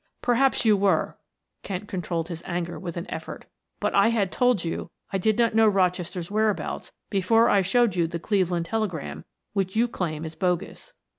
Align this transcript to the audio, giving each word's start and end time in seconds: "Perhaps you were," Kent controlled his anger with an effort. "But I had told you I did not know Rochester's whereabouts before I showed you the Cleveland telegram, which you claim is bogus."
"Perhaps 0.23 0.65
you 0.65 0.75
were," 0.75 1.19
Kent 1.61 1.87
controlled 1.87 2.29
his 2.29 2.41
anger 2.47 2.79
with 2.79 2.97
an 2.97 3.05
effort. 3.11 3.45
"But 3.79 3.93
I 3.93 4.07
had 4.07 4.31
told 4.31 4.63
you 4.63 4.89
I 5.13 5.19
did 5.19 5.37
not 5.37 5.53
know 5.53 5.67
Rochester's 5.67 6.31
whereabouts 6.31 6.91
before 7.11 7.49
I 7.49 7.61
showed 7.61 7.95
you 7.95 8.07
the 8.07 8.17
Cleveland 8.17 8.65
telegram, 8.65 9.25
which 9.53 9.75
you 9.75 9.87
claim 9.87 10.25
is 10.25 10.33
bogus." 10.33 10.93